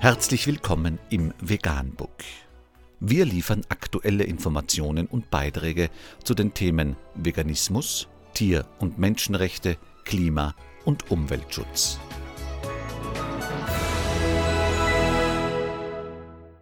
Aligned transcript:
Herzlich 0.00 0.46
willkommen 0.46 1.00
im 1.10 1.34
Veganbook. 1.40 2.22
Wir 3.00 3.24
liefern 3.24 3.62
aktuelle 3.68 4.22
Informationen 4.22 5.08
und 5.08 5.28
Beiträge 5.28 5.90
zu 6.22 6.34
den 6.34 6.54
Themen 6.54 6.94
Veganismus, 7.16 8.06
Tier- 8.32 8.64
und 8.78 9.00
Menschenrechte, 9.00 9.76
Klima- 10.04 10.54
und 10.84 11.10
Umweltschutz. 11.10 11.98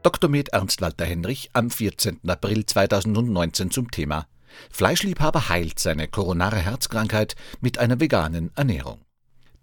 Dr. 0.03 0.30
Med 0.30 0.48
Ernst 0.55 0.80
Walter 0.80 1.05
Henrich 1.05 1.50
am 1.53 1.68
14. 1.68 2.21
April 2.27 2.64
2019 2.64 3.71
zum 3.71 3.91
Thema 3.91 4.27
Fleischliebhaber 4.71 5.50
heilt 5.50 5.79
seine 5.79 6.09
koronare 6.09 6.57
Herzkrankheit 6.57 7.37
mit 7.61 7.77
einer 7.77 8.00
veganen 8.00 8.50
Ernährung. 8.57 9.05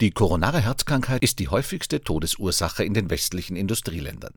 Die 0.02 0.12
koronare 0.12 0.60
Herzkrankheit 0.62 1.22
ist 1.22 1.40
die 1.40 1.50
häufigste 1.50 2.02
Todesursache 2.02 2.84
in 2.84 2.94
den 2.94 3.10
westlichen 3.10 3.56
Industrieländern. 3.56 4.34